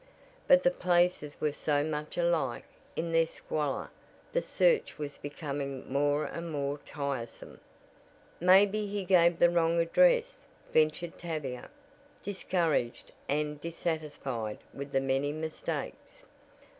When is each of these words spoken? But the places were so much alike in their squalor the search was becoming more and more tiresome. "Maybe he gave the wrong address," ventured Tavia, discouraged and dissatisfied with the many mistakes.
But 0.47 0.63
the 0.63 0.71
places 0.71 1.39
were 1.39 1.51
so 1.51 1.83
much 1.83 2.17
alike 2.17 2.63
in 2.95 3.11
their 3.11 3.27
squalor 3.27 3.91
the 4.33 4.41
search 4.41 4.97
was 4.97 5.19
becoming 5.19 5.87
more 5.93 6.25
and 6.25 6.51
more 6.51 6.79
tiresome. 6.79 7.59
"Maybe 8.39 8.87
he 8.87 9.03
gave 9.05 9.37
the 9.37 9.51
wrong 9.51 9.79
address," 9.79 10.47
ventured 10.73 11.19
Tavia, 11.19 11.69
discouraged 12.23 13.11
and 13.29 13.61
dissatisfied 13.61 14.57
with 14.73 14.91
the 14.91 15.01
many 15.01 15.31
mistakes. 15.31 16.25